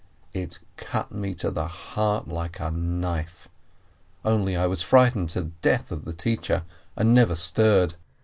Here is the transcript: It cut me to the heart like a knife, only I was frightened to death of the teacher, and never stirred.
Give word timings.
It 0.33 0.57
cut 0.77 1.11
me 1.11 1.35
to 1.35 1.51
the 1.51 1.67
heart 1.67 2.27
like 2.27 2.59
a 2.59 2.71
knife, 2.71 3.47
only 4.25 4.55
I 4.57 4.65
was 4.65 4.81
frightened 4.81 5.29
to 5.29 5.51
death 5.61 5.91
of 5.91 6.05
the 6.05 6.13
teacher, 6.13 6.63
and 6.95 7.13
never 7.13 7.35
stirred. 7.35 7.93